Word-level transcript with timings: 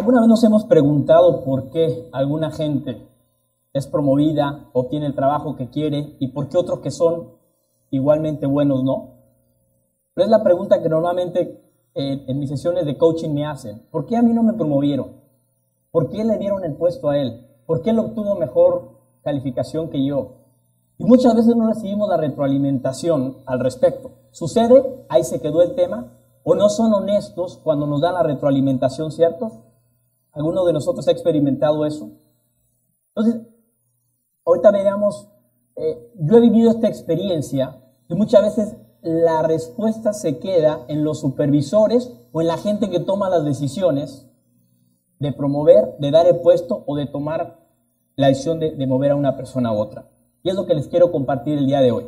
¿Alguna 0.00 0.20
vez 0.20 0.28
nos 0.28 0.44
hemos 0.44 0.64
preguntado 0.64 1.44
por 1.44 1.68
qué 1.68 2.08
alguna 2.12 2.50
gente 2.50 3.06
es 3.74 3.86
promovida, 3.86 4.70
obtiene 4.72 5.04
el 5.04 5.14
trabajo 5.14 5.56
que 5.56 5.68
quiere 5.68 6.16
y 6.18 6.28
por 6.28 6.48
qué 6.48 6.56
otros 6.56 6.78
que 6.78 6.90
son 6.90 7.34
igualmente 7.90 8.46
buenos 8.46 8.82
no? 8.82 9.18
Pero 10.14 10.24
es 10.24 10.30
la 10.30 10.42
pregunta 10.42 10.80
que 10.80 10.88
normalmente 10.88 11.62
eh, 11.94 12.24
en 12.26 12.38
mis 12.38 12.48
sesiones 12.48 12.86
de 12.86 12.96
coaching 12.96 13.28
me 13.28 13.44
hacen. 13.44 13.82
¿Por 13.90 14.06
qué 14.06 14.16
a 14.16 14.22
mí 14.22 14.32
no 14.32 14.42
me 14.42 14.54
promovieron? 14.54 15.20
¿Por 15.90 16.08
qué 16.08 16.24
le 16.24 16.38
dieron 16.38 16.64
el 16.64 16.76
puesto 16.76 17.10
a 17.10 17.18
él? 17.18 17.46
¿Por 17.66 17.82
qué 17.82 17.90
él 17.90 17.98
obtuvo 17.98 18.36
mejor 18.36 19.00
calificación 19.22 19.90
que 19.90 20.02
yo? 20.02 20.30
Y 20.96 21.04
muchas 21.04 21.34
veces 21.34 21.54
no 21.54 21.66
recibimos 21.66 22.08
la 22.08 22.16
retroalimentación 22.16 23.42
al 23.44 23.60
respecto. 23.60 24.12
¿Sucede? 24.30 25.04
Ahí 25.10 25.24
se 25.24 25.42
quedó 25.42 25.60
el 25.60 25.74
tema. 25.74 26.16
¿O 26.42 26.54
no 26.54 26.70
son 26.70 26.94
honestos 26.94 27.60
cuando 27.62 27.86
nos 27.86 28.00
dan 28.00 28.14
la 28.14 28.22
retroalimentación, 28.22 29.12
cierto? 29.12 29.66
¿Alguno 30.32 30.64
de 30.64 30.72
nosotros 30.72 31.06
ha 31.08 31.12
experimentado 31.12 31.84
eso? 31.84 32.10
Entonces, 33.14 33.42
ahorita 34.44 34.70
veamos, 34.70 35.28
eh, 35.76 36.12
yo 36.16 36.36
he 36.36 36.40
vivido 36.40 36.70
esta 36.70 36.88
experiencia 36.88 37.82
y 38.08 38.14
muchas 38.14 38.42
veces 38.42 38.76
la 39.02 39.42
respuesta 39.42 40.12
se 40.12 40.38
queda 40.38 40.84
en 40.88 41.04
los 41.04 41.20
supervisores 41.20 42.12
o 42.32 42.40
en 42.40 42.46
la 42.46 42.58
gente 42.58 42.90
que 42.90 43.00
toma 43.00 43.30
las 43.30 43.44
decisiones 43.44 44.28
de 45.18 45.32
promover, 45.32 45.96
de 45.98 46.10
dar 46.10 46.26
el 46.26 46.40
puesto 46.40 46.84
o 46.86 46.96
de 46.96 47.06
tomar 47.06 47.58
la 48.16 48.28
decisión 48.28 48.60
de, 48.60 48.86
mover 48.86 49.12
a 49.12 49.16
una 49.16 49.36
persona 49.36 49.70
a 49.70 49.72
otra. 49.72 50.10
Y 50.42 50.50
es 50.50 50.54
lo 50.54 50.66
que 50.66 50.74
les 50.74 50.88
quiero 50.88 51.10
compartir 51.10 51.58
el 51.58 51.66
día 51.66 51.80
de 51.80 51.90
hoy. 51.90 52.06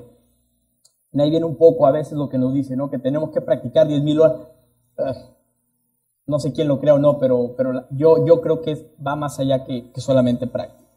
Y 1.12 1.20
ahí 1.20 1.30
viene 1.30 1.46
un 1.46 1.56
poco 1.56 1.86
a 1.86 1.90
veces 1.90 2.14
lo 2.14 2.28
que 2.28 2.38
nos 2.38 2.54
dice, 2.54 2.76
¿no? 2.76 2.90
Que 2.90 2.98
tenemos 2.98 3.30
que 3.30 3.40
practicar 3.40 3.86
10.000 3.86 4.20
horas 4.20 5.31
no 6.26 6.38
sé 6.38 6.52
quién 6.52 6.68
lo 6.68 6.78
crea 6.78 6.94
o 6.94 6.98
no, 6.98 7.18
pero, 7.18 7.54
pero 7.56 7.84
yo, 7.90 8.24
yo 8.24 8.40
creo 8.40 8.60
que 8.60 8.94
va 9.04 9.16
más 9.16 9.38
allá 9.38 9.64
que, 9.64 9.90
solamente 9.96 10.46
práctica. 10.46 10.90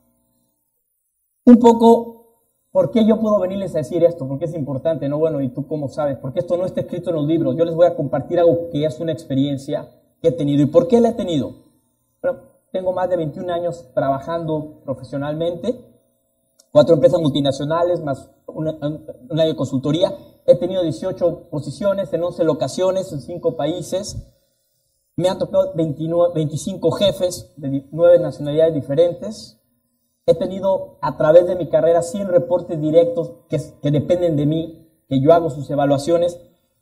Un 1.46 1.60
poco, 1.60 2.42
¿por 2.72 2.92
qué 2.92 3.06
yo 3.06 3.20
puedo 3.20 3.40
venirles 3.40 3.76
a 3.76 3.80
decir 3.80 4.04
esto? 4.04 4.28
Porque 4.28 4.46
es 4.46 4.54
importante, 4.54 5.08
¿no? 5.10 5.18
Bueno, 5.18 5.42
¿y 5.42 5.50
tú 5.50 5.68
cómo 5.68 5.90
sabes? 5.90 6.18
Porque 6.18 6.40
esto 6.40 6.58
no 6.58 6.66
está 6.66 6.82
escrito 6.82 7.10
en 7.10 7.18
los 7.18 7.28
libros. 7.28 7.56
Yo 7.56 7.66
les 7.66 7.76
voy 7.76 7.88
a 7.88 7.96
compartir 7.96 8.40
algo 8.40 8.70
que 8.72 8.86
es 8.86 9.00
una 9.00 9.12
experiencia 9.12 9.90
que 10.22 10.30
he 10.30 10.32
tenido. 10.32 10.64
¿Y 10.64 10.68
por 10.68 10.88
qué 10.88 11.00
la 11.02 11.10
he 11.10 11.14
tenido? 11.14 11.66
Tengo 12.72 12.92
más 12.94 13.10
de 13.10 13.18
21 13.18 13.54
años 13.54 13.90
trabajando 13.94 14.82
profesionalmente, 14.84 15.80
cuatro 16.72 16.96
empresas 16.96 17.22
multinacionales, 17.22 18.02
más 18.02 18.30
una, 18.48 18.78
una 19.30 19.46
de 19.46 19.56
consultoría. 19.56 20.14
He 20.46 20.58
tenido 20.58 20.84
18 20.84 21.50
posiciones 21.50 22.12
en 22.12 22.24
11 22.24 22.44
locaciones, 22.44 23.12
en 23.14 23.22
5 23.22 23.56
países. 23.56 24.35
Me 25.18 25.30
han 25.30 25.40
tocado 25.40 25.74
29, 25.76 26.34
25 26.36 26.92
jefes 26.92 27.54
de 27.56 27.88
nueve 27.92 28.20
nacionalidades 28.20 28.74
diferentes. 28.74 29.62
He 30.26 30.34
tenido 30.34 30.98
a 31.02 31.16
través 31.16 31.48
de 31.48 31.56
mi 31.56 31.70
carrera 31.70 32.02
100 32.02 32.28
reportes 32.28 32.82
directos 32.82 33.32
que, 33.48 33.58
que 33.82 33.92
dependen 33.92 34.36
de 34.36 34.46
mí, 34.46 34.90
que 35.08 35.22
yo 35.22 35.32
hago 35.32 35.50
sus 35.50 35.70
evaluaciones. 35.70 36.42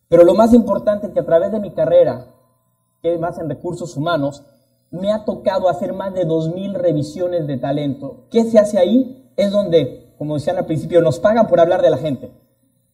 Pero 0.09 0.23
lo 0.23 0.33
más 0.33 0.51
importante 0.53 1.07
es 1.07 1.13
que 1.13 1.19
a 1.19 1.25
través 1.25 1.51
de 1.51 1.59
mi 1.59 1.73
carrera, 1.75 2.33
que 3.03 3.13
es 3.13 3.19
más 3.19 3.37
en 3.37 3.49
recursos 3.49 3.95
humanos, 3.97 4.43
me 4.89 5.11
ha 5.11 5.25
tocado 5.25 5.69
hacer 5.69 5.93
más 5.93 6.13
de 6.15 6.25
2.000 6.25 6.73
revisiones 6.73 7.45
de 7.45 7.57
talento. 7.57 8.25
¿Qué 8.31 8.45
se 8.45 8.57
hace 8.57 8.79
ahí? 8.79 9.31
Es 9.37 9.51
donde, 9.51 10.15
como 10.17 10.35
decían 10.35 10.57
al 10.57 10.65
principio, 10.65 11.01
nos 11.01 11.19
pagan 11.19 11.47
por 11.47 11.59
hablar 11.59 11.83
de 11.83 11.91
la 11.91 11.97
gente, 11.97 12.31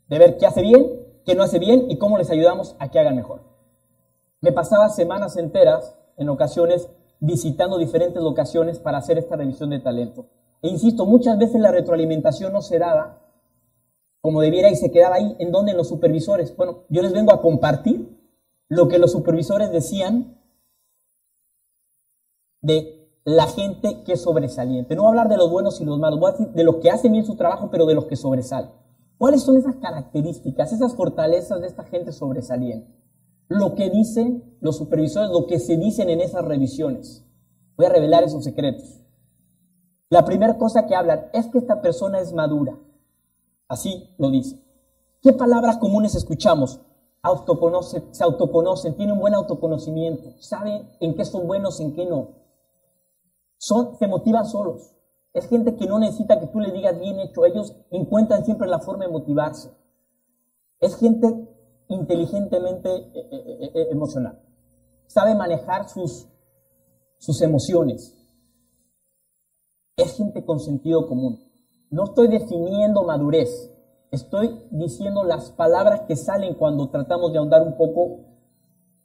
de 0.09 0.19
ver 0.19 0.37
qué 0.37 0.45
hace 0.45 0.61
bien, 0.61 0.85
qué 1.25 1.35
no 1.35 1.43
hace 1.43 1.59
bien 1.59 1.89
y 1.89 1.97
cómo 1.97 2.17
les 2.17 2.29
ayudamos 2.29 2.75
a 2.79 2.89
que 2.89 2.99
hagan 2.99 3.15
mejor. 3.15 3.48
Me 4.41 4.51
pasaba 4.51 4.89
semanas 4.89 5.37
enteras, 5.37 5.95
en 6.17 6.29
ocasiones, 6.29 6.89
visitando 7.19 7.77
diferentes 7.77 8.21
locaciones 8.21 8.79
para 8.79 8.97
hacer 8.97 9.17
esta 9.17 9.35
revisión 9.35 9.69
de 9.69 9.79
talento. 9.79 10.27
E 10.61 10.69
insisto, 10.69 11.05
muchas 11.05 11.37
veces 11.37 11.59
la 11.59 11.71
retroalimentación 11.71 12.53
no 12.53 12.61
se 12.61 12.79
daba 12.79 13.21
como 14.21 14.41
debiera 14.41 14.69
y 14.69 14.75
se 14.75 14.91
quedaba 14.91 15.15
ahí. 15.15 15.35
¿En 15.39 15.51
donde 15.51 15.71
En 15.71 15.77
los 15.77 15.87
supervisores. 15.87 16.55
Bueno, 16.55 16.83
yo 16.89 17.01
les 17.01 17.13
vengo 17.13 17.33
a 17.33 17.41
compartir 17.41 18.17
lo 18.69 18.87
que 18.87 18.99
los 18.99 19.11
supervisores 19.11 19.71
decían 19.71 20.37
de 22.61 22.99
la 23.25 23.47
gente 23.47 24.03
que 24.03 24.13
es 24.13 24.21
sobresaliente. 24.21 24.95
No 24.95 25.03
voy 25.03 25.09
a 25.09 25.11
hablar 25.11 25.29
de 25.29 25.37
los 25.37 25.49
buenos 25.49 25.79
y 25.81 25.85
los 25.85 25.99
malos, 25.99 26.19
voy 26.19 26.29
a 26.29 26.31
decir 26.33 26.53
de 26.53 26.63
los 26.63 26.77
que 26.77 26.91
hacen 26.91 27.11
bien 27.11 27.25
su 27.25 27.35
trabajo, 27.35 27.69
pero 27.71 27.85
de 27.85 27.95
los 27.95 28.05
que 28.05 28.15
sobresalen. 28.15 28.71
¿Cuáles 29.17 29.41
son 29.41 29.57
esas 29.57 29.75
características, 29.75 30.71
esas 30.71 30.95
fortalezas 30.95 31.59
de 31.61 31.67
esta 31.67 31.83
gente 31.83 32.11
sobresaliente? 32.11 32.99
Lo 33.49 33.75
que 33.75 33.89
dicen 33.89 34.57
los 34.61 34.77
supervisores, 34.77 35.31
lo 35.31 35.47
que 35.47 35.59
se 35.59 35.75
dicen 35.75 36.09
en 36.09 36.21
esas 36.21 36.45
revisiones. 36.45 37.25
Voy 37.75 37.87
a 37.87 37.89
revelar 37.89 38.23
esos 38.23 38.43
secretos. 38.43 39.01
La 40.09 40.23
primera 40.23 40.57
cosa 40.57 40.85
que 40.85 40.95
hablan 40.95 41.25
es 41.33 41.47
que 41.47 41.57
esta 41.57 41.81
persona 41.81 42.19
es 42.19 42.31
madura. 42.31 42.79
Así 43.67 44.09
lo 44.17 44.29
dice. 44.29 44.63
¿Qué 45.21 45.33
palabras 45.33 45.77
comunes 45.77 46.15
escuchamos? 46.15 46.79
Autoconoce, 47.21 48.03
se 48.11 48.23
autoconocen, 48.23 48.95
tienen 48.95 49.15
un 49.15 49.19
buen 49.19 49.33
autoconocimiento, 49.33 50.31
saben 50.39 50.89
en 51.01 51.15
qué 51.15 51.25
son 51.25 51.45
buenos, 51.47 51.79
en 51.81 51.93
qué 51.93 52.05
no. 52.05 52.29
Son, 53.57 53.97
se 53.97 54.07
motivan 54.07 54.45
solos. 54.45 54.95
Es 55.33 55.47
gente 55.49 55.75
que 55.75 55.85
no 55.85 55.99
necesita 55.99 56.39
que 56.39 56.47
tú 56.47 56.59
le 56.59 56.71
digas 56.71 56.97
bien 56.99 57.19
hecho. 57.19 57.45
Ellos 57.45 57.75
encuentran 57.91 58.45
siempre 58.45 58.67
la 58.67 58.79
forma 58.79 59.05
de 59.05 59.11
motivarse. 59.11 59.69
Es 60.79 60.95
gente 60.95 61.48
inteligentemente 61.89 62.89
eh, 62.89 63.11
eh, 63.31 63.71
eh, 63.73 63.87
emocional. 63.91 64.39
Sabe 65.07 65.35
manejar 65.35 65.89
sus, 65.89 66.27
sus 67.17 67.41
emociones. 67.41 68.15
Es 69.97 70.15
gente 70.15 70.45
con 70.45 70.59
sentido 70.59 71.07
común. 71.07 71.39
No 71.89 72.05
estoy 72.05 72.27
definiendo 72.29 73.03
madurez. 73.03 73.71
Estoy 74.11 74.67
diciendo 74.71 75.23
las 75.23 75.51
palabras 75.51 76.01
que 76.07 76.15
salen 76.15 76.53
cuando 76.55 76.89
tratamos 76.89 77.31
de 77.31 77.39
ahondar 77.39 77.61
un 77.63 77.75
poco 77.75 78.25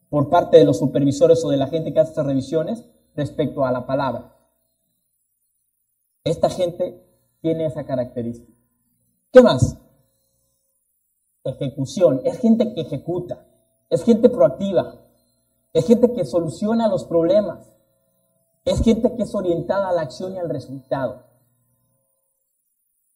por 0.09 0.31
parte 0.31 0.59
de 0.59 0.65
los 0.65 0.78
supervisores 0.78 1.44
o 1.44 1.50
de 1.50 1.56
la 1.56 1.67
gente 1.67 1.93
que 1.93 2.00
hace 2.00 2.11
estas 2.11 2.27
revisiones 2.27 2.84
respecto 3.17 3.65
a 3.65 3.73
la 3.73 3.87
palabra. 3.87 4.37
Esta 6.23 6.49
gente 6.49 7.03
tiene 7.41 7.67
esa 7.67 7.84
característica. 7.84 8.53
¿Qué 9.33 9.43
más? 9.43 9.78
Ejecución, 11.44 12.21
es 12.25 12.38
gente 12.38 12.75
que 12.75 12.82
ejecuta, 12.82 13.47
es 13.91 14.03
gente 14.03 14.28
proactiva, 14.28 14.97
es 15.72 15.87
gente 15.87 16.12
que 16.12 16.25
soluciona 16.25 16.88
los 16.88 17.05
problemas, 17.05 17.75
es 18.65 18.82
gente 18.82 19.15
que 19.15 19.22
es 19.22 19.34
orientada 19.34 19.88
a 19.88 19.93
la 19.93 20.03
acción 20.03 20.34
y 20.34 20.38
al 20.38 20.49
resultado. 20.49 21.22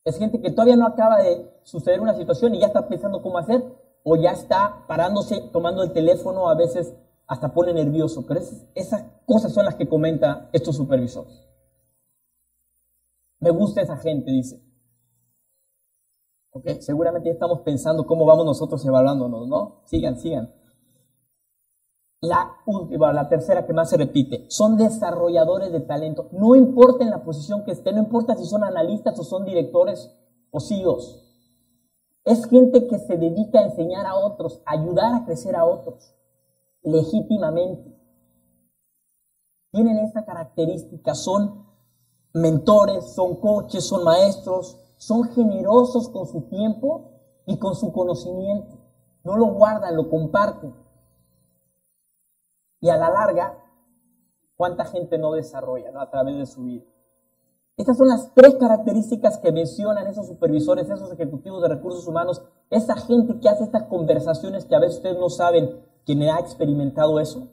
Es 0.05 0.19
gente 0.19 0.41
que 0.41 0.51
todavía 0.51 0.77
no 0.77 0.87
acaba 0.87 1.23
de 1.23 1.51
suceder 1.65 2.01
una 2.01 2.15
situación 2.15 2.55
y 2.55 2.61
ya 2.61 2.69
está 2.69 2.89
pensando 2.89 3.23
cómo 3.23 3.39
hacer 3.39 3.63
o 4.05 4.17
ya 4.17 4.33
está 4.33 4.85
parándose, 4.87 5.41
tomando 5.53 5.83
el 5.83 5.93
teléfono, 5.93 6.49
a 6.49 6.55
veces 6.55 6.95
hasta 7.27 7.53
pone 7.53 7.73
nervioso. 7.73 8.25
Pero 8.27 8.41
esas 8.75 9.05
cosas 9.27 9.53
son 9.53 9.67
las 9.67 9.75
que 9.75 9.89
comenta 9.89 10.49
estos 10.53 10.77
supervisores. 10.77 11.47
Me 13.41 13.51
gusta 13.51 13.83
esa 13.83 13.97
gente, 13.99 14.31
dice. 14.31 14.68
Seguramente 16.81 17.29
ya 17.29 17.33
estamos 17.33 17.61
pensando 17.61 18.07
cómo 18.07 18.25
vamos 18.25 18.45
nosotros 18.45 18.85
evaluándonos, 18.85 19.49
¿no? 19.49 19.83
Sigan, 19.85 20.19
sigan. 20.19 20.53
La 22.21 22.57
última, 22.67 23.13
la 23.13 23.29
tercera 23.29 23.65
que 23.65 23.73
más 23.73 23.91
se 23.91 23.97
repite, 23.97 24.47
son 24.49 24.77
desarrolladores 24.77 25.71
de 25.71 25.81
talento. 25.81 26.29
No 26.33 26.57
importa 26.57 27.05
en 27.05 27.11
la 27.11 27.23
posición 27.23 27.65
que 27.65 27.71
estén, 27.71 27.95
no 27.95 28.03
importa 28.03 28.35
si 28.35 28.45
son 28.45 28.65
analistas 28.65 29.19
o 29.21 29.23
son 29.23 29.45
directores 29.45 30.13
o 30.51 30.59
CEOs. 30.59 31.25
Es 32.25 32.45
gente 32.47 32.89
que 32.89 32.99
se 32.99 33.17
dedica 33.17 33.61
a 33.61 33.67
enseñar 33.67 34.05
a 34.05 34.17
otros, 34.17 34.61
a 34.67 34.73
ayudar 34.73 35.15
a 35.15 35.25
crecer 35.25 35.55
a 35.55 35.65
otros, 35.65 36.13
legítimamente. 36.83 37.97
Tienen 39.71 39.99
esta 39.99 40.25
característica, 40.25 41.15
son 41.15 41.67
mentores, 42.35 43.15
son 43.15 43.37
coaches, 43.37 43.85
son 43.85 44.03
maestros, 44.03 44.77
son 44.99 45.25
generosos 45.31 46.09
con 46.11 46.27
su 46.27 46.43
tiempo 46.43 47.13
y 47.47 47.59
con 47.59 47.75
su 47.75 47.93
conocimiento. 47.93 48.77
No 49.25 49.37
lo 49.37 49.47
guardan, 49.55 49.97
lo 49.97 50.11
comparten. 50.11 50.75
Y 52.81 52.91
a 52.91 52.97
la 52.97 53.11
larga, 53.11 53.65
¿cuánta 54.57 54.85
gente 54.85 55.19
no 55.19 55.33
desarrolla 55.33 55.91
a 56.01 56.11
través 56.11 56.37
de 56.37 56.47
su 56.47 56.65
vida? 56.65 56.85
Estas 57.77 57.97
son 57.97 58.09
las 58.09 58.35
tres 58.35 58.57
características 58.57 59.39
que 59.39 59.53
mencionan 59.53 60.09
esos 60.09 60.27
supervisores, 60.27 60.91
esos 60.91 61.13
ejecutivos 61.13 61.63
de 61.63 61.69
recursos 61.69 62.07
humanos, 62.09 62.43
esa 62.71 62.97
gente 62.97 63.39
que 63.39 63.49
hace 63.49 63.65
estas 63.65 63.85
conversaciones 63.85 64.65
que 64.65 64.75
a 64.75 64.81
veces 64.81 64.97
ustedes 64.97 65.19
no 65.19 65.31
saben 65.31 65.81
quién 66.05 66.23
ha 66.23 66.41
experimentado 66.41 67.21
eso. 67.21 67.49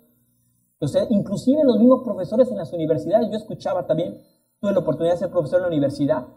Entonces, 0.73 1.07
inclusive 1.11 1.63
los 1.63 1.77
mismos 1.77 2.03
profesores 2.03 2.49
en 2.49 2.57
las 2.57 2.73
universidades, 2.73 3.29
yo 3.29 3.37
escuchaba 3.37 3.85
también, 3.85 4.19
tuve 4.59 4.73
la 4.73 4.79
oportunidad 4.79 5.13
de 5.13 5.19
ser 5.19 5.29
profesor 5.29 5.57
en 5.57 5.63
la 5.63 5.67
universidad, 5.67 6.27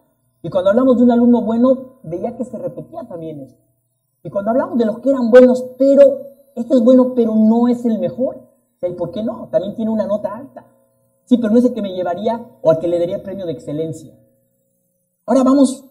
y 0.43 0.51
cuando 0.51 0.71
hablamos 0.71 0.97
de 0.97 1.05
un 1.05 1.11
alumno 1.11 1.43
bueno, 1.43 1.99
veía 2.03 2.37
que 2.37 2.45
se 2.45 2.59
repetía 2.59 3.05
también 3.09 3.41
esto. 3.41 3.61
Y 4.23 4.31
cuando 4.31 4.51
hablamos 4.51 4.79
de 4.79 4.87
los 4.87 5.01
que 5.01 5.11
eran 5.11 5.31
buenos, 5.31 5.65
pero 5.79 6.03
este 6.55 6.75
es 6.75 6.83
bueno, 6.83 7.15
pero 7.15 7.35
no 7.35 7.69
es 7.69 7.85
el 7.85 7.99
mejor. 7.99 8.41
¿Y 8.83 8.93
por 8.93 9.11
qué 9.11 9.23
no? 9.23 9.49
También 9.51 9.75
tiene 9.75 9.91
una 9.91 10.07
nota 10.07 10.37
alta. 10.37 10.67
Sí, 11.25 11.37
pero 11.39 11.53
no 11.53 11.59
es 11.59 11.65
el 11.65 11.75
que 11.75 11.83
me 11.83 11.93
llevaría 11.93 12.47
o 12.63 12.71
al 12.71 12.79
que 12.79 12.89
le 12.89 12.99
daría 12.99 13.23
premio 13.23 13.47
de 13.47 13.53
excelencia. 13.53 14.15
Ahora 15.27 15.43
vamos 15.43 15.85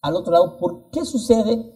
al 0.00 0.14
otro 0.14 0.32
lado. 0.32 0.56
¿Por 0.58 0.90
qué 0.90 1.04
sucede 1.04 1.72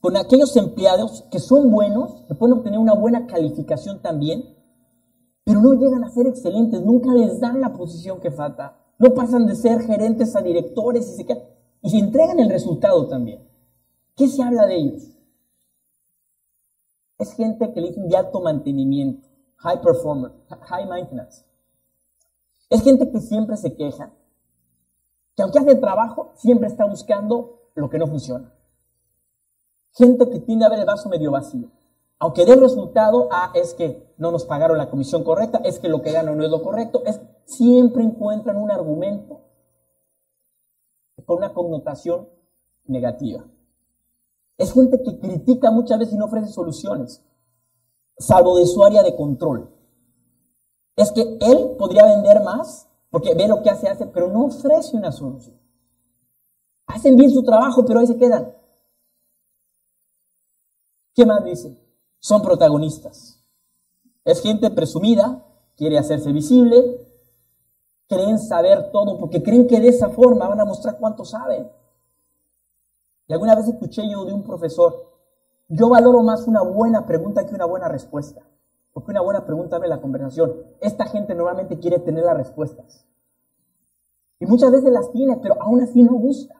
con 0.00 0.16
aquellos 0.16 0.56
empleados 0.56 1.24
que 1.30 1.40
son 1.40 1.70
buenos, 1.70 2.22
que 2.28 2.34
pueden 2.34 2.58
obtener 2.58 2.78
una 2.78 2.94
buena 2.94 3.26
calificación 3.26 4.00
también, 4.00 4.54
pero 5.44 5.60
no 5.60 5.72
llegan 5.74 6.04
a 6.04 6.10
ser 6.10 6.26
excelentes, 6.26 6.80
nunca 6.82 7.12
les 7.12 7.40
dan 7.40 7.60
la 7.60 7.72
posición 7.72 8.20
que 8.20 8.30
falta, 8.30 8.76
no 8.98 9.14
pasan 9.14 9.46
de 9.46 9.54
ser 9.54 9.80
gerentes 9.82 10.34
a 10.36 10.42
directores 10.42 11.08
y 11.08 11.16
se, 11.16 11.26
quedan, 11.26 11.42
y 11.82 11.90
se 11.90 11.98
entregan 11.98 12.40
el 12.40 12.50
resultado 12.50 13.06
también? 13.08 13.46
¿Qué 14.16 14.28
se 14.28 14.42
habla 14.42 14.66
de 14.66 14.76
ellos? 14.76 15.16
Es 17.18 17.32
gente 17.34 17.72
que 17.72 17.80
le 17.80 17.88
dicen 17.88 18.08
de 18.08 18.16
alto 18.16 18.40
mantenimiento, 18.40 19.28
high 19.56 19.80
performer, 19.80 20.32
high 20.48 20.86
maintenance. 20.86 21.44
Es 22.68 22.82
gente 22.82 23.10
que 23.10 23.20
siempre 23.20 23.56
se 23.56 23.74
queja, 23.74 24.12
que 25.36 25.42
aunque 25.42 25.58
hace 25.58 25.76
trabajo, 25.76 26.32
siempre 26.34 26.68
está 26.68 26.86
buscando 26.86 27.70
lo 27.74 27.88
que 27.88 27.98
no 27.98 28.06
funciona. 28.06 28.52
Gente 29.92 30.28
que 30.28 30.40
tiende 30.40 30.64
a 30.64 30.68
ver 30.68 30.80
el 30.80 30.86
vaso 30.86 31.08
medio 31.08 31.30
vacío. 31.30 31.70
Aunque 32.18 32.46
dé 32.46 32.56
resultado, 32.56 33.28
ah, 33.30 33.52
es 33.54 33.74
que 33.74 34.14
no 34.16 34.30
nos 34.30 34.46
pagaron 34.46 34.78
la 34.78 34.88
comisión 34.88 35.22
correcta, 35.22 35.58
es 35.64 35.78
que 35.78 35.88
lo 35.88 36.00
que 36.00 36.12
gano 36.12 36.34
no 36.34 36.44
es 36.44 36.50
lo 36.50 36.62
correcto, 36.62 37.02
es 37.04 37.20
siempre 37.44 38.02
encuentran 38.02 38.56
un 38.56 38.70
argumento 38.70 39.42
con 41.26 41.38
una 41.38 41.52
connotación 41.52 42.28
negativa. 42.84 43.44
Es 44.56 44.72
gente 44.72 45.02
que 45.02 45.18
critica 45.18 45.70
muchas 45.70 45.98
veces 45.98 46.14
y 46.14 46.16
no 46.16 46.24
ofrece 46.24 46.48
soluciones, 46.48 47.22
salvo 48.18 48.56
de 48.56 48.66
su 48.66 48.82
área 48.82 49.02
de 49.02 49.14
control. 49.14 49.70
Es 50.96 51.12
que 51.12 51.20
él 51.20 51.76
podría 51.78 52.06
vender 52.06 52.42
más 52.42 52.88
porque 53.10 53.34
ve 53.34 53.46
lo 53.46 53.62
que 53.62 53.68
hace, 53.68 53.88
hace, 53.88 54.06
pero 54.06 54.28
no 54.28 54.46
ofrece 54.46 54.96
una 54.96 55.12
solución. 55.12 55.60
Hacen 56.86 57.16
bien 57.16 57.30
su 57.30 57.42
trabajo, 57.42 57.84
pero 57.84 58.00
ahí 58.00 58.06
se 58.06 58.16
quedan. 58.16 58.54
¿Qué 61.14 61.26
más 61.26 61.44
dice? 61.44 61.85
Son 62.18 62.42
protagonistas. 62.42 63.42
Es 64.24 64.42
gente 64.42 64.70
presumida, 64.70 65.44
quiere 65.76 65.98
hacerse 65.98 66.32
visible, 66.32 67.06
creen 68.08 68.38
saber 68.38 68.90
todo 68.90 69.18
porque 69.18 69.42
creen 69.42 69.66
que 69.66 69.80
de 69.80 69.88
esa 69.88 70.08
forma 70.10 70.48
van 70.48 70.60
a 70.60 70.64
mostrar 70.64 70.98
cuánto 70.98 71.24
saben. 71.24 71.70
Y 73.28 73.32
alguna 73.32 73.54
vez 73.54 73.68
escuché 73.68 74.02
yo 74.10 74.24
de 74.24 74.32
un 74.32 74.42
profesor, 74.42 75.12
yo 75.68 75.88
valoro 75.88 76.22
más 76.22 76.46
una 76.46 76.62
buena 76.62 77.06
pregunta 77.06 77.44
que 77.44 77.54
una 77.54 77.66
buena 77.66 77.88
respuesta. 77.88 78.42
Porque 78.92 79.10
una 79.10 79.20
buena 79.20 79.44
pregunta 79.44 79.76
abre 79.76 79.88
la 79.88 80.00
conversación. 80.00 80.54
Esta 80.80 81.06
gente 81.06 81.34
normalmente 81.34 81.78
quiere 81.78 81.98
tener 81.98 82.24
las 82.24 82.36
respuestas. 82.36 83.04
Y 84.38 84.46
muchas 84.46 84.70
veces 84.70 84.90
las 84.90 85.10
tiene, 85.12 85.36
pero 85.36 85.60
aún 85.60 85.82
así 85.82 86.02
no 86.02 86.14
gusta. 86.14 86.54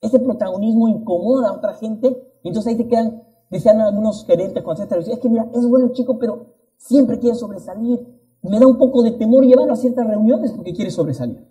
Ese 0.00 0.18
protagonismo 0.18 0.88
incomoda 0.88 1.50
a 1.50 1.52
otra 1.52 1.74
gente 1.74 2.38
y 2.42 2.48
entonces 2.48 2.72
ahí 2.72 2.76
se 2.76 2.88
quedan, 2.88 3.22
decían 3.52 3.80
algunos 3.82 4.24
gerentes 4.24 4.62
con 4.62 4.76
cierta 4.76 4.96
es 4.96 5.18
que 5.18 5.28
mira, 5.28 5.46
es 5.54 5.66
bueno 5.68 5.86
el 5.86 5.92
chico, 5.92 6.18
pero 6.18 6.46
siempre 6.78 7.18
quiere 7.18 7.36
sobresalir. 7.36 8.00
Me 8.40 8.58
da 8.58 8.66
un 8.66 8.78
poco 8.78 9.02
de 9.02 9.12
temor 9.12 9.44
llevarlo 9.44 9.74
a 9.74 9.76
ciertas 9.76 10.06
reuniones 10.06 10.52
porque 10.52 10.72
quiere 10.72 10.90
sobresalir. 10.90 11.46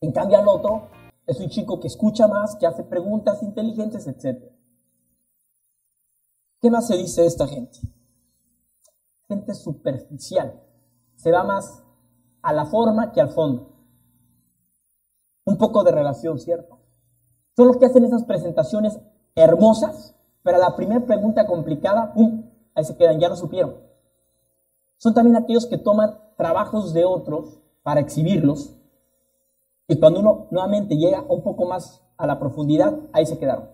En 0.00 0.12
cambio 0.12 0.38
al 0.38 0.48
otro 0.48 0.88
es 1.26 1.40
un 1.40 1.48
chico 1.48 1.80
que 1.80 1.88
escucha 1.88 2.28
más, 2.28 2.54
que 2.54 2.66
hace 2.66 2.84
preguntas 2.84 3.42
inteligentes, 3.42 4.06
etc. 4.06 4.42
¿Qué 6.60 6.70
más 6.70 6.86
se 6.86 6.96
dice 6.96 7.22
de 7.22 7.26
esta 7.26 7.48
gente? 7.48 7.80
Gente 9.28 9.54
superficial. 9.54 10.62
Se 11.16 11.32
va 11.32 11.42
más 11.42 11.82
a 12.42 12.52
la 12.52 12.64
forma 12.66 13.10
que 13.10 13.20
al 13.20 13.30
fondo. 13.30 13.74
Un 15.44 15.58
poco 15.58 15.82
de 15.82 15.90
relación, 15.90 16.38
¿cierto? 16.38 16.78
Son 17.56 17.66
los 17.66 17.76
que 17.76 17.86
hacen 17.86 18.04
esas 18.04 18.22
presentaciones 18.22 19.00
hermosas, 19.34 20.14
pero 20.42 20.58
la 20.58 20.76
primera 20.76 21.04
pregunta 21.04 21.46
complicada, 21.46 22.12
¡pum! 22.14 22.44
Ahí 22.74 22.84
se 22.84 22.96
quedan, 22.96 23.18
ya 23.18 23.28
no 23.28 23.36
supieron. 23.36 23.76
Son 24.96 25.14
también 25.14 25.36
aquellos 25.36 25.66
que 25.66 25.78
toman 25.78 26.18
trabajos 26.36 26.92
de 26.92 27.04
otros 27.04 27.60
para 27.82 28.00
exhibirlos 28.00 28.74
y 29.88 29.98
cuando 29.98 30.20
uno 30.20 30.46
nuevamente 30.50 30.96
llega 30.96 31.24
un 31.28 31.42
poco 31.42 31.64
más 31.64 32.02
a 32.18 32.26
la 32.26 32.38
profundidad, 32.38 32.98
ahí 33.12 33.24
se 33.24 33.38
quedaron. 33.38 33.70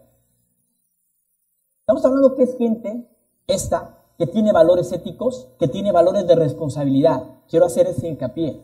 Estamos 1.81 2.05
hablando 2.05 2.37
que 2.37 2.45
es 2.45 2.57
gente 2.57 3.11
esta 3.49 3.99
que 4.17 4.29
tiene 4.29 4.53
valores 4.53 4.93
éticos, 4.93 5.49
que 5.59 5.67
tiene 5.67 5.91
valores 5.91 6.27
de 6.27 6.37
responsabilidad. 6.37 7.41
Quiero 7.49 7.67
hacer 7.67 7.89
ese 7.89 8.09
hincapié. 8.09 8.63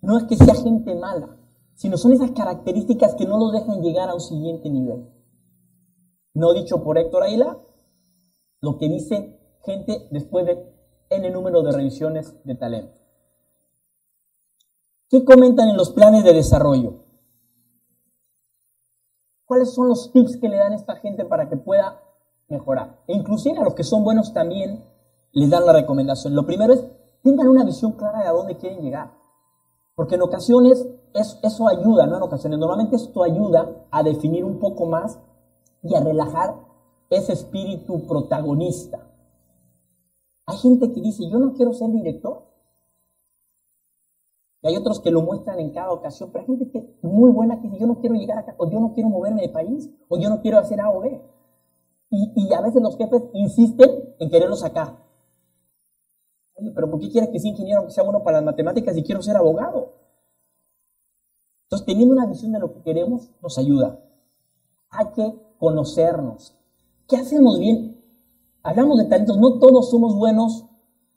No 0.00 0.16
es 0.16 0.24
que 0.24 0.36
sea 0.36 0.54
gente 0.54 0.94
mala, 0.94 1.36
sino 1.74 1.98
son 1.98 2.12
esas 2.12 2.30
características 2.30 3.14
que 3.14 3.26
no 3.26 3.38
lo 3.38 3.50
dejan 3.50 3.82
llegar 3.82 4.08
a 4.08 4.14
un 4.14 4.20
siguiente 4.20 4.70
nivel. 4.70 5.06
No 6.34 6.52
dicho 6.52 6.82
por 6.82 6.98
Héctor 6.98 7.24
Aila, 7.24 7.58
lo 8.60 8.78
que 8.78 8.88
dice 8.88 9.38
gente 9.64 10.08
después 10.10 10.46
de 10.46 10.58
N 11.10 11.30
número 11.30 11.62
de 11.62 11.72
revisiones 11.72 12.36
de 12.44 12.54
talento. 12.54 12.98
¿Qué 15.08 15.24
comentan 15.24 15.68
en 15.68 15.76
los 15.76 15.90
planes 15.90 16.22
de 16.22 16.32
desarrollo? 16.32 17.04
¿Cuáles 19.44 19.74
son 19.74 19.88
los 19.88 20.12
tips 20.12 20.36
que 20.36 20.48
le 20.48 20.56
dan 20.56 20.72
a 20.72 20.76
esta 20.76 20.96
gente 20.96 21.24
para 21.24 21.48
que 21.48 21.56
pueda 21.56 22.00
mejorar? 22.48 23.02
E 23.08 23.14
inclusive 23.14 23.58
a 23.58 23.64
los 23.64 23.74
que 23.74 23.82
son 23.82 24.04
buenos 24.04 24.32
también 24.32 24.84
les 25.32 25.50
dan 25.50 25.66
la 25.66 25.72
recomendación. 25.72 26.36
Lo 26.36 26.46
primero 26.46 26.72
es, 26.72 26.86
tengan 27.22 27.48
una 27.48 27.64
visión 27.64 27.92
clara 27.92 28.20
de 28.20 28.28
a 28.28 28.32
dónde 28.32 28.56
quieren 28.56 28.80
llegar. 28.80 29.12
Porque 29.96 30.14
en 30.14 30.22
ocasiones 30.22 30.86
eso 31.12 31.68
ayuda, 31.68 32.06
no 32.06 32.16
en 32.16 32.22
ocasiones, 32.22 32.60
normalmente 32.60 32.94
esto 32.94 33.24
ayuda 33.24 33.88
a 33.90 34.04
definir 34.04 34.44
un 34.44 34.60
poco 34.60 34.86
más 34.86 35.18
y 35.82 35.94
a 35.94 36.00
relajar 36.00 36.54
ese 37.08 37.32
espíritu 37.32 38.06
protagonista. 38.06 39.06
Hay 40.46 40.56
gente 40.58 40.92
que 40.92 41.00
dice, 41.00 41.28
yo 41.28 41.38
no 41.38 41.54
quiero 41.54 41.72
ser 41.72 41.90
director, 41.90 42.50
y 44.62 44.68
hay 44.68 44.76
otros 44.76 45.00
que 45.00 45.10
lo 45.10 45.22
muestran 45.22 45.58
en 45.58 45.70
cada 45.70 45.90
ocasión, 45.90 46.30
pero 46.30 46.42
hay 46.42 46.46
gente 46.46 46.70
que 46.70 46.78
es 46.78 47.04
muy 47.04 47.30
buena 47.30 47.60
que 47.60 47.68
dice, 47.68 47.80
yo 47.80 47.86
no 47.86 47.98
quiero 47.98 48.14
llegar 48.14 48.38
acá, 48.38 48.54
o 48.58 48.70
yo 48.70 48.78
no 48.78 48.92
quiero 48.92 49.08
moverme 49.08 49.42
de 49.42 49.48
país, 49.48 49.90
o 50.08 50.18
yo 50.18 50.28
no 50.28 50.42
quiero 50.42 50.58
hacer 50.58 50.80
A 50.80 50.90
o 50.90 51.00
B. 51.00 51.20
Y, 52.10 52.52
a 52.52 52.60
veces 52.60 52.82
los 52.82 52.96
jefes 52.96 53.22
insisten 53.34 54.14
en 54.18 54.30
quererlo 54.30 54.56
sacar. 54.56 54.98
pero 56.74 56.90
¿por 56.90 57.00
qué 57.00 57.08
quieres 57.08 57.30
que 57.30 57.38
sea 57.38 57.52
ingeniero 57.52 57.78
aunque 57.78 57.94
sea 57.94 58.02
bueno 58.02 58.24
para 58.24 58.38
las 58.38 58.44
matemáticas 58.44 58.96
y 58.96 59.04
quiero 59.04 59.22
ser 59.22 59.36
abogado? 59.36 59.94
Entonces, 61.64 61.86
teniendo 61.86 62.14
una 62.14 62.26
visión 62.26 62.50
de 62.50 62.58
lo 62.58 62.72
que 62.72 62.82
queremos, 62.82 63.30
nos 63.40 63.56
ayuda. 63.56 64.00
Hay 64.90 65.06
que 65.12 65.40
conocernos. 65.60 66.56
¿Qué 67.06 67.16
hacemos 67.16 67.60
bien? 67.60 68.02
Hablamos 68.62 68.98
de 68.98 69.04
talentos, 69.04 69.38
no 69.38 69.58
todos 69.58 69.90
somos 69.90 70.16
buenos 70.16 70.66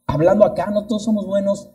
hablando 0.05 0.45
acá, 0.45 0.69
no 0.69 0.85
todos 0.85 1.03
somos 1.03 1.25
buenos 1.25 1.71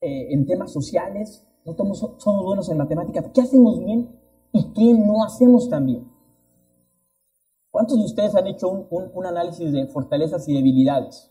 eh, 0.00 0.34
en 0.34 0.44
temas 0.44 0.72
sociales, 0.72 1.46
no 1.64 1.74
somos, 1.74 1.98
somos 2.18 2.44
buenos 2.44 2.68
en 2.68 2.76
matemáticas. 2.76 3.30
¿Qué 3.32 3.40
hacemos 3.40 3.78
bien 3.78 4.10
y 4.52 4.72
qué 4.72 4.92
no 4.92 5.24
hacemos 5.24 5.70
tan 5.70 5.86
bien? 5.86 6.12
¿Cuántos 7.70 7.98
de 7.98 8.04
ustedes 8.04 8.34
han 8.34 8.46
hecho 8.48 8.68
un, 8.68 9.26
análisis 9.26 9.72
de 9.72 9.86
fortalezas 9.86 10.48
y 10.48 10.54
debilidades? 10.54 11.30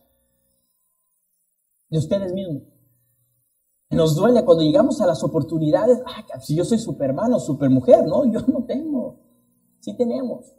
De 1.90 1.98
ustedes 1.98 2.34
mismos. 2.34 2.64
Nos 3.90 4.16
duele 4.16 4.44
cuando 4.46 4.64
llegamos 4.64 5.02
a 5.02 5.08
las 5.08 5.24
oportunidades. 5.24 6.02
Ah, 6.06 6.40
si 6.40 6.56
yo 6.56 6.64
soy 6.64 6.78
superman 6.78 7.34
o 7.34 7.40
supermujer, 7.40 8.06
no, 8.06 8.26
yo 8.32 8.40
no 8.48 8.64
tengo. 8.66 9.27
Sí 9.80 9.96
tenemos. 9.96 10.56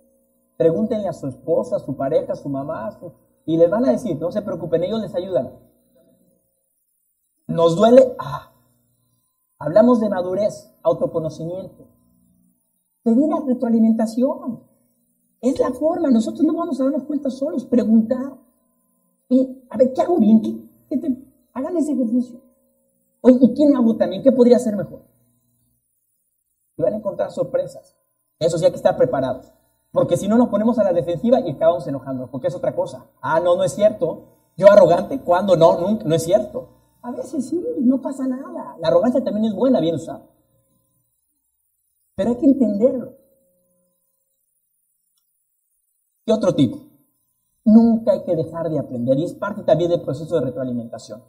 Pregúntenle 0.56 1.08
a 1.08 1.12
su 1.12 1.28
esposa, 1.28 1.76
a 1.76 1.80
su 1.80 1.96
pareja, 1.96 2.32
a 2.32 2.36
su 2.36 2.48
mamá, 2.48 2.98
y 3.46 3.56
les 3.56 3.70
van 3.70 3.86
a 3.86 3.92
decir, 3.92 4.18
no 4.18 4.30
se 4.30 4.42
preocupen, 4.42 4.82
ellos 4.82 5.00
les 5.00 5.14
ayudan. 5.14 5.52
¿Nos 7.46 7.76
duele? 7.76 8.14
Ah. 8.18 8.52
Hablamos 9.58 10.00
de 10.00 10.08
madurez, 10.08 10.72
autoconocimiento. 10.82 11.88
Pedir 13.02 13.28
la 13.28 13.40
retroalimentación. 13.40 14.62
Es 15.40 15.58
la 15.58 15.72
forma. 15.72 16.10
Nosotros 16.10 16.44
no 16.44 16.54
vamos 16.54 16.80
a 16.80 16.84
darnos 16.84 17.04
cuenta 17.04 17.30
solos. 17.30 17.64
Preguntar. 17.64 18.38
Y, 19.28 19.64
a 19.70 19.76
ver, 19.76 19.92
¿qué 19.92 20.02
hago 20.02 20.18
bien? 20.18 20.40
¿Qué, 20.40 21.00
hagan 21.58 21.76
ese 21.76 21.92
ejercicio. 21.92 22.40
¿y 23.24 23.54
quién 23.54 23.76
hago 23.76 23.96
también? 23.96 24.22
¿Qué 24.22 24.32
podría 24.32 24.58
ser 24.58 24.76
mejor? 24.76 25.02
Y 26.76 26.82
van 26.82 26.94
a 26.94 26.96
encontrar 26.96 27.30
sorpresas. 27.30 27.97
Eso 28.38 28.58
sí 28.58 28.64
hay 28.64 28.70
que 28.70 28.76
estar 28.76 28.96
preparados. 28.96 29.52
Porque 29.90 30.16
si 30.16 30.28
no 30.28 30.36
nos 30.36 30.48
ponemos 30.48 30.78
a 30.78 30.84
la 30.84 30.92
defensiva 30.92 31.40
y 31.40 31.50
acabamos 31.50 31.86
enojándonos, 31.86 32.30
porque 32.30 32.48
es 32.48 32.54
otra 32.54 32.74
cosa. 32.74 33.06
Ah, 33.20 33.40
no, 33.40 33.56
no 33.56 33.64
es 33.64 33.72
cierto. 33.72 34.24
Yo 34.56 34.70
arrogante, 34.70 35.20
¿cuándo? 35.20 35.56
No, 35.56 35.78
nunca, 35.78 36.04
no 36.04 36.14
es 36.14 36.22
cierto. 36.24 36.68
A 37.02 37.10
veces 37.12 37.48
sí, 37.48 37.64
no 37.80 38.02
pasa 38.02 38.26
nada. 38.26 38.76
La 38.80 38.88
arrogancia 38.88 39.22
también 39.22 39.46
es 39.46 39.54
buena, 39.54 39.80
bien 39.80 39.94
usada. 39.94 40.26
Pero 42.16 42.30
hay 42.30 42.36
que 42.36 42.46
entenderlo. 42.46 43.14
¿Qué 46.26 46.32
otro 46.32 46.54
tipo? 46.54 46.78
Nunca 47.64 48.12
hay 48.12 48.24
que 48.24 48.36
dejar 48.36 48.68
de 48.68 48.78
aprender 48.78 49.18
y 49.18 49.24
es 49.24 49.34
parte 49.34 49.62
también 49.62 49.90
del 49.90 50.02
proceso 50.02 50.34
de 50.34 50.46
retroalimentación. 50.46 51.22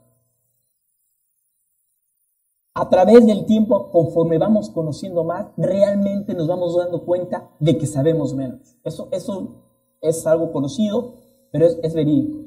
A 2.80 2.88
través 2.88 3.26
del 3.28 3.46
tiempo, 3.46 3.92
conforme 3.92 4.38
vamos 4.38 4.70
conociendo 4.70 5.26
más, 5.26 5.48
realmente 5.58 6.34
nos 6.34 6.48
vamos 6.48 6.78
dando 6.78 7.04
cuenta 7.04 7.50
de 7.60 7.78
que 7.78 7.86
sabemos 7.86 8.34
menos. 8.34 8.78
Eso, 8.86 9.10
eso 9.12 9.66
es 10.00 10.26
algo 10.26 10.54
conocido, 10.54 11.16
pero 11.52 11.66
es, 11.66 11.78
es 11.84 11.94
verídico. 11.94 12.40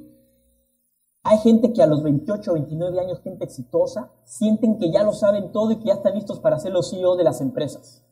Hay 1.22 1.36
gente 1.36 1.74
que 1.74 1.82
a 1.82 1.86
los 1.86 2.02
28 2.02 2.50
o 2.50 2.54
29 2.54 2.98
años, 2.98 3.20
gente 3.20 3.44
exitosa, 3.44 4.10
sienten 4.24 4.78
que 4.78 4.90
ya 4.90 5.02
lo 5.02 5.12
saben 5.12 5.52
todo 5.52 5.70
y 5.70 5.76
que 5.76 5.88
ya 5.88 5.94
están 5.94 6.14
listos 6.14 6.40
para 6.40 6.58
ser 6.58 6.72
los 6.72 6.88
CEO 6.90 7.14
de 7.16 7.24
las 7.24 7.42
empresas. 7.42 8.02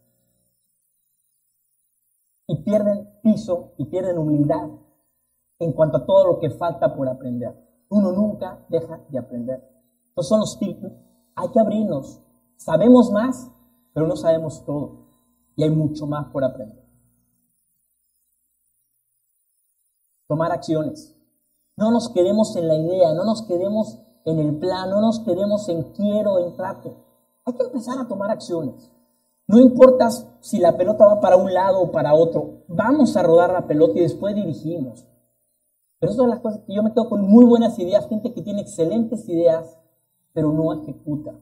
Y 2.49 2.57
pierden 2.65 3.09
piso 3.23 3.73
y 3.79 3.87
pierden 3.87 4.19
humildad 4.19 4.69
en 5.59 5.73
cuanto 5.73 5.97
a 5.97 6.05
todo 6.05 6.27
lo 6.27 6.39
que 6.39 6.50
falta 6.50 6.95
por 6.95 7.09
aprender. 7.09 7.57
Uno 7.89 8.12
nunca 8.12 8.67
deja 8.69 9.00
de 9.09 9.19
aprender. 9.19 9.67
Estos 10.11 10.29
son 10.29 10.41
los 10.41 10.59
tips 10.59 10.87
hay 11.35 11.49
que 11.51 11.61
abrirnos. 11.61 12.21
Sabemos 12.57 13.11
más, 13.11 13.51
pero 13.93 14.07
no 14.07 14.17
sabemos 14.17 14.65
todo. 14.65 15.07
Y 15.57 15.63
hay 15.63 15.71
mucho 15.71 16.07
más 16.07 16.27
por 16.29 16.45
aprender. 16.45 16.85
Tomar 20.29 20.53
acciones. 20.53 21.17
No 21.77 21.91
nos 21.91 22.11
quedemos 22.11 22.55
en 22.57 22.69
la 22.69 22.75
idea, 22.75 23.15
no 23.15 23.25
nos 23.25 23.43
quedemos 23.43 23.99
en 24.25 24.39
el 24.39 24.59
plan, 24.59 24.91
no 24.91 25.01
nos 25.01 25.21
quedemos 25.21 25.69
en 25.69 25.83
quiero, 25.95 26.39
en 26.39 26.55
trato. 26.57 26.97
Hay 27.45 27.55
que 27.55 27.65
empezar 27.65 27.99
a 27.99 28.07
tomar 28.07 28.31
acciones. 28.31 28.91
No 29.47 29.59
importa 29.59 30.09
si 30.41 30.59
la 30.59 30.77
pelota 30.77 31.07
va 31.07 31.21
para 31.21 31.37
un 31.37 31.53
lado 31.53 31.81
o 31.81 31.91
para 31.91 32.15
otro, 32.15 32.63
vamos 32.69 33.17
a 33.17 33.23
rodar 33.23 33.53
la 33.53 33.67
pelota 33.67 33.99
y 33.99 34.03
después 34.03 34.35
dirigimos. 34.35 35.05
Pero 35.99 36.13
eso 36.13 36.23
son 36.23 36.31
las 36.31 36.41
cosas 36.41 36.63
que 36.65 36.75
yo 36.75 36.83
me 36.83 36.93
quedo 36.93 37.09
con 37.09 37.23
muy 37.23 37.45
buenas 37.45 37.79
ideas, 37.79 38.09
gente 38.09 38.33
que 38.33 38.43
tiene 38.43 38.61
excelentes 38.61 39.29
ideas, 39.29 39.77
pero 40.33 40.53
no 40.53 40.73
ejecuta. 40.73 41.35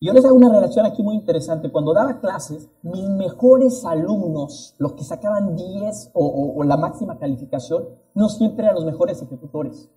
Yo 0.00 0.12
les 0.12 0.24
hago 0.24 0.36
una 0.36 0.52
relación 0.52 0.84
aquí 0.84 1.02
muy 1.02 1.14
interesante. 1.14 1.70
Cuando 1.70 1.94
daba 1.94 2.20
clases, 2.20 2.68
mis 2.82 3.08
mejores 3.08 3.84
alumnos, 3.84 4.74
los 4.78 4.92
que 4.92 5.04
sacaban 5.04 5.56
10 5.56 6.10
o, 6.12 6.62
la 6.64 6.76
máxima 6.76 7.18
calificación, 7.18 7.88
no 8.14 8.28
siempre 8.28 8.64
eran 8.64 8.74
los 8.74 8.84
mejores 8.84 9.22
ejecutores. 9.22 9.88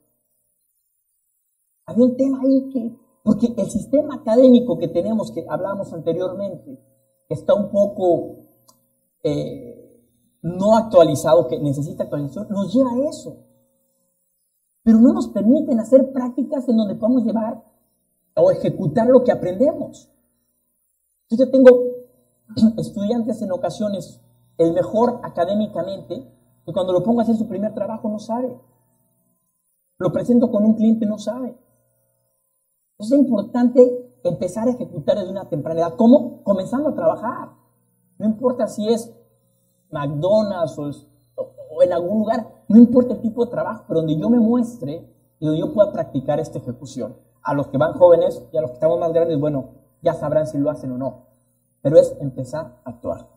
Había 1.86 2.06
un 2.06 2.16
tema 2.16 2.40
ahí 2.42 2.70
que, 2.70 2.96
porque 3.24 3.54
el 3.58 3.70
sistema 3.70 4.16
académico 4.16 4.78
que 4.78 4.88
tenemos, 4.88 5.32
que 5.32 5.46
hablábamos 5.50 5.92
anteriormente, 5.92 6.80
está 7.28 7.54
un 7.54 7.70
poco 7.70 8.46
eh, 9.24 10.02
no 10.42 10.78
actualizado, 10.78 11.48
que 11.48 11.60
necesita 11.60 12.04
actualización, 12.04 12.48
nos 12.50 12.74
lleva 12.74 12.92
a 12.92 13.10
eso 13.10 13.49
pero 14.89 15.01
no 15.01 15.13
nos 15.13 15.27
permiten 15.27 15.79
hacer 15.79 16.12
prácticas 16.12 16.67
en 16.67 16.75
donde 16.75 16.96
podamos 16.96 17.24
llevar 17.24 17.63
o 18.34 18.50
ejecutar 18.50 19.05
lo 19.05 19.24
que 19.24 19.31
aprendemos. 19.31 20.10
Yo 21.29 21.48
tengo 21.51 21.69
estudiantes 22.77 23.39
en 23.43 23.51
ocasiones, 23.51 24.19
el 24.58 24.74
mejor 24.74 25.19
académicamente, 25.22 26.27
y 26.65 26.74
cuando 26.74 26.91
lo 26.91 27.03
pongo 27.03 27.19
a 27.19 27.24
hacer 27.24 27.36
su 27.36 27.48
primer 27.48 27.75
trabajo 27.75 28.10
no 28.10 28.17
sabe. 28.17 28.60
Lo 30.00 30.12
presento 30.12 30.50
con 30.50 30.65
un 30.65 30.74
cliente, 30.74 31.05
no 31.05 31.19
sabe. 31.19 31.55
Entonces 32.93 33.19
es 33.19 33.25
importante 33.25 34.19
empezar 34.24 34.69
a 34.69 34.72
ejecutar 34.72 35.19
desde 35.19 35.29
una 35.29 35.50
temprana 35.50 35.81
edad. 35.81 35.96
¿Cómo? 35.98 36.41
Comenzando 36.41 36.89
a 36.89 36.96
trabajar. 36.96 37.50
No 38.17 38.25
importa 38.25 38.65
si 38.65 38.88
es 38.88 39.15
McDonald's 39.91 40.79
o 40.79 40.89
en 41.82 41.94
algún 41.94 42.20
lugar, 42.20 42.48
no 42.68 42.78
importa 42.78 43.14
el 43.14 43.22
tipo 43.22 43.46
de 43.46 43.52
trabajo, 43.52 43.86
pero 43.88 44.02
donde 44.02 44.18
yo 44.18 44.30
me 44.30 44.40
muestre 44.40 45.08
y 45.40 45.46
donde 45.46 45.62
yo 45.62 45.74
pueda 45.74 45.92
practicar 45.92 46.40
esta 46.40 46.58
ejecución. 46.58 47.16
A 47.42 47.54
los 47.54 47.68
que 47.68 47.78
van 47.78 47.94
jóvenes 47.94 48.44
y 48.52 48.58
a 48.58 48.62
los 48.62 48.72
que 48.72 48.76
estamos 48.76 49.00
más 49.00 49.14
grandes, 49.14 49.40
bueno, 49.40 49.70
ya 50.02 50.14
sabrán 50.14 50.48
si 50.48 50.58
lo 50.58 50.70
hacen 50.70 50.92
o 50.92 50.98
no. 50.98 51.28
Pero 51.82 51.98
es 51.98 52.16
empezar 52.20 52.82
a 52.84 52.90
actuar. 52.90 53.28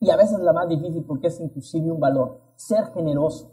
Y 0.00 0.10
a 0.10 0.16
veces 0.16 0.40
la 0.40 0.52
más 0.52 0.68
difícil 0.68 1.04
porque 1.04 1.28
es 1.28 1.38
inclusive 1.38 1.90
un 1.90 2.00
valor, 2.00 2.40
ser 2.56 2.92
generoso. 2.92 3.52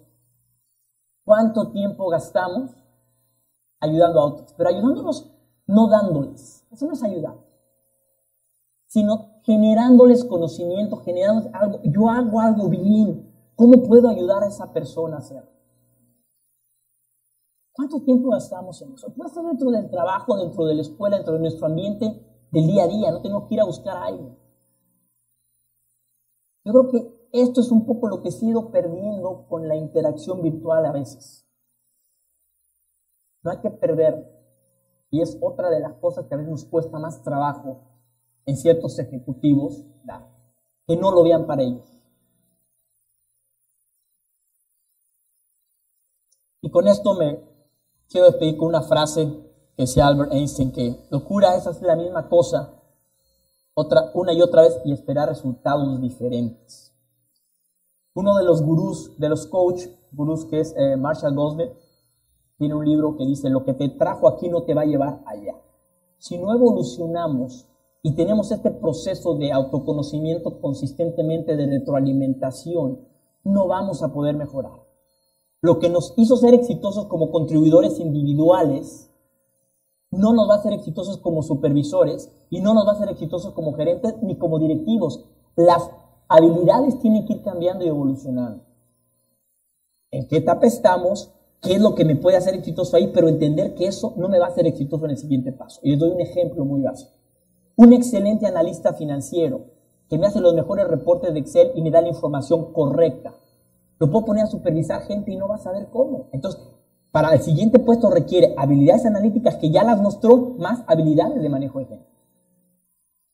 ¿Cuánto 1.24 1.72
tiempo 1.72 2.10
gastamos 2.10 2.72
ayudando 3.80 4.20
a 4.20 4.26
otros? 4.26 4.54
Pero 4.58 4.70
ayudándolos, 4.70 5.32
no 5.68 5.88
dándoles. 5.90 6.66
Eso 6.72 6.88
no 6.88 6.94
es 6.94 7.04
ayudar. 7.04 7.36
Sino 8.88 9.29
generándoles 9.44 10.26
conocimiento, 10.26 10.98
generándoles 10.98 11.54
algo. 11.54 11.80
Yo 11.84 12.10
hago 12.10 12.40
algo 12.40 12.70
bien. 12.70 13.30
¿Cómo 13.56 13.84
puedo 13.84 14.10
ayudar 14.10 14.44
a 14.44 14.48
esa 14.48 14.72
persona 14.74 15.18
a 15.18 15.20
hacerlo? 15.20 15.50
¿Cuánto 17.74 18.02
tiempo 18.02 18.30
gastamos 18.30 18.82
en 18.82 18.94
eso? 18.94 19.14
Puede 19.14 19.30
ser 19.30 19.44
dentro 19.44 19.72
del 19.72 19.90
trabajo, 19.90 20.38
dentro 20.38 20.66
de 20.66 20.76
la 20.76 20.82
escuela, 20.82 21.18
dentro 21.18 21.34
de 21.34 21.40
nuestro 21.40 21.68
ambiente 21.68 22.06
del 22.52 22.68
día 22.68 22.84
a 22.84 22.88
día. 22.88 23.12
No 23.12 23.22
tenemos 23.22 23.48
que 23.48 23.56
ir 23.56 23.62
a 23.62 23.66
buscar 23.66 23.96
a 23.98 24.06
alguien. 24.06 24.38
Yo 26.66 26.74
creo 26.74 26.90
que 26.90 27.30
esto 27.32 27.62
es 27.62 27.72
un 27.72 27.86
poco 27.86 28.08
lo 28.08 28.22
que 28.22 28.30
he 28.30 28.46
ido 28.46 28.72
perdiendo 28.72 29.46
con 29.48 29.68
la 29.68 29.76
interacción 29.76 30.42
virtual 30.42 30.86
a 30.86 30.92
veces. 30.92 31.48
No 33.44 33.52
hay 33.52 33.60
que 33.60 33.72
perder. 33.72 34.38
Y 35.12 35.22
es 35.22 35.38
otra 35.42 35.70
de 35.70 35.80
las 35.80 35.94
cosas 35.96 36.26
que 36.28 36.36
a 36.36 36.38
veces 36.38 36.52
nos 36.52 36.66
cuesta 36.66 37.00
más 37.00 37.24
trabajo 37.24 37.89
en 38.50 38.58
ciertos 38.58 38.98
ejecutivos 39.00 39.86
que 40.88 40.98
no 40.98 41.12
lo 41.12 41.24
vean 41.24 41.46
para 41.46 41.62
ellos. 41.62 41.88
Y 46.62 46.72
con 46.72 46.88
esto 46.88 47.14
me 47.14 47.40
quiero 48.10 48.26
despedir 48.28 48.58
con 48.58 48.70
una 48.70 48.82
frase 48.82 49.26
que 49.76 49.84
decía 49.84 50.08
Albert 50.08 50.34
Einstein, 50.34 50.72
que 50.72 51.00
locura 51.12 51.56
es 51.56 51.68
hacer 51.68 51.88
la 51.88 51.96
misma 51.96 52.28
cosa 52.28 52.74
otra, 53.76 54.12
una 54.16 54.34
y 54.34 54.42
otra 54.42 54.64
vez 54.64 54.82
y 54.84 54.92
esperar 54.92 55.30
resultados 55.30 56.02
diferentes. 56.02 56.92
Uno 58.16 58.36
de 58.36 58.44
los 58.44 58.62
gurús, 58.64 59.18
de 59.20 59.30
los 59.30 59.46
coach 59.46 59.84
gurús 60.12 60.46
que 60.46 60.60
es 60.60 60.74
eh, 60.76 60.98
Marshall 60.98 61.36
Goldsmith, 61.36 61.72
tiene 62.58 62.74
un 62.74 62.84
libro 62.84 63.16
que 63.16 63.26
dice, 63.26 63.50
lo 63.50 63.64
que 63.64 63.74
te 63.74 63.88
trajo 63.90 64.28
aquí 64.28 64.50
no 64.50 64.64
te 64.64 64.74
va 64.74 64.82
a 64.82 64.86
llevar 64.86 65.22
allá. 65.28 65.54
Si 66.18 66.38
no 66.38 66.54
evolucionamos 66.54 67.69
y 68.02 68.16
tenemos 68.16 68.52
este 68.52 68.72
proceso 68.72 69.36
de 69.36 69.52
autoconocimiento 69.52 70.62
consistentemente 70.62 71.56
de 71.56 71.68
retroalimentación, 71.68 73.00
no 73.44 73.68
vamos 73.68 74.04
a 74.04 74.14
poder 74.14 74.36
mejorar. 74.36 74.88
Lo 75.62 75.80
que 75.80 75.90
nos 75.90 76.14
hizo 76.16 76.38
ser 76.38 76.54
exitosos 76.54 77.08
como 77.08 77.32
contribuidores 77.32 78.00
individuales, 78.00 79.12
no 80.12 80.34
nos 80.34 80.50
va 80.50 80.56
a 80.56 80.58
hacer 80.60 80.74
exitosos 80.74 81.18
como 81.18 81.44
supervisores 81.44 82.32
y 82.50 82.62
no 82.62 82.74
nos 82.74 82.88
va 82.88 82.92
a 82.92 82.96
hacer 82.96 83.10
exitosos 83.10 83.54
como 83.54 83.74
gerentes 83.74 84.16
ni 84.22 84.38
como 84.38 84.60
directivos. 84.60 85.26
Las 85.56 85.92
habilidades 86.30 87.00
tienen 87.00 87.26
que 87.26 87.34
ir 87.34 87.42
cambiando 87.44 87.84
y 87.84 87.90
evolucionando. 87.90 88.64
¿En 90.12 90.28
qué 90.28 90.38
etapa 90.38 90.66
estamos? 90.66 91.32
¿Qué 91.62 91.74
es 91.74 91.82
lo 91.82 91.94
que 91.94 92.06
me 92.06 92.16
puede 92.16 92.38
hacer 92.38 92.56
exitoso 92.56 92.96
ahí? 92.96 93.12
Pero 93.14 93.28
entender 93.28 93.76
que 93.76 93.86
eso 93.86 94.14
no 94.16 94.30
me 94.30 94.40
va 94.40 94.46
a 94.46 94.50
hacer 94.50 94.66
exitoso 94.66 95.06
en 95.06 95.12
el 95.12 95.18
siguiente 95.18 95.52
paso. 95.52 95.82
Y 95.84 95.92
les 95.92 96.00
doy 96.00 96.12
un 96.12 96.22
ejemplo 96.22 96.64
muy 96.64 96.82
básico 96.82 97.19
un 97.80 97.94
excelente 97.94 98.46
analista 98.46 98.94
financiero 98.94 99.68
que 100.10 100.18
me 100.18 100.28
hace 100.28 100.42
los 100.42 100.54
mejores 100.54 100.86
reportes 100.86 101.34
de 101.34 101.40
Excel 101.40 101.72
y 101.76 101.82
me 101.82 101.92
da 101.92 102.02
la 102.02 102.10
información 102.10 102.74
correcta. 102.74 103.36
Lo 104.00 104.12
puedo 104.12 104.26
poner 104.26 104.44
a 104.44 104.48
supervisar 104.48 105.04
gente 105.04 105.32
y 105.32 105.38
no 105.38 105.48
va 105.48 105.56
a 105.56 105.60
saber 105.60 105.88
cómo. 105.90 106.28
Entonces, 106.34 106.62
para 107.12 107.34
el 107.34 107.40
siguiente 107.40 107.80
puesto 107.80 108.10
requiere 108.10 108.54
habilidades 108.58 109.06
analíticas 109.06 109.56
que 109.56 109.72
ya 109.72 109.86
las 109.86 110.02
mostró, 110.02 110.56
más 110.58 110.84
habilidades 110.88 111.42
de 111.42 111.48
manejo 111.48 111.80
de 111.80 111.86
gente. 111.86 112.10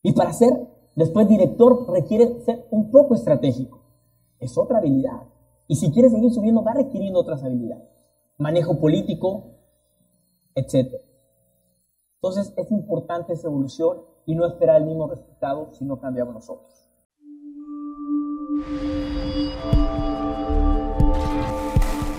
Y 0.04 0.14
para 0.14 0.32
ser 0.32 0.54
después 0.94 1.28
director 1.28 1.92
requiere 1.92 2.40
ser 2.42 2.68
un 2.70 2.92
poco 2.92 3.16
estratégico. 3.16 3.82
Es 4.40 4.60
otra 4.60 4.78
habilidad. 4.78 5.24
Y 5.68 5.78
si 5.78 5.92
quiere 5.92 6.12
seguir 6.12 6.32
subiendo, 6.32 6.64
va 6.64 6.76
requiriendo 6.76 7.20
otras 7.20 7.44
habilidades. 7.44 7.90
Manejo 8.38 8.80
político, 8.80 9.56
etc. 10.54 11.02
Entonces 12.26 12.56
es 12.58 12.72
importante 12.72 13.34
esa 13.34 13.48
evolución 13.48 14.00
y 14.26 14.34
no 14.34 14.48
esperar 14.48 14.78
el 14.78 14.88
mismo 14.88 15.08
resultado 15.08 15.70
si 15.74 15.86
no 15.86 16.00
cambiamos 16.00 16.34
nosotros. 16.34 16.90